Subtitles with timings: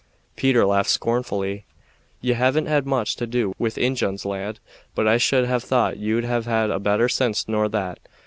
[0.35, 1.63] Peter laughed scornfully.
[2.21, 4.57] "Ye haven't had much to do with Injuns, lad,
[4.95, 7.99] but I should have thought you'd have had better sense nor that.